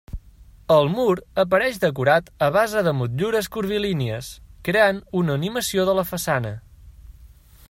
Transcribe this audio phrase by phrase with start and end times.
[0.75, 1.13] El mur
[1.43, 4.33] apareix decorat a base de motllures curvilínies,
[4.69, 6.57] creant una animació de la façana.